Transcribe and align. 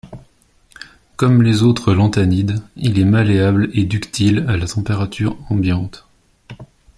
Comme 1.15 1.43
les 1.43 1.61
autres 1.61 1.93
lanthanides, 1.93 2.63
il 2.75 2.97
est 2.97 3.05
malléable 3.05 3.69
et 3.75 3.83
ductile 3.83 4.45
à 4.49 4.57
la 4.57 4.65
température 4.65 5.37
ambiante. 5.51 6.07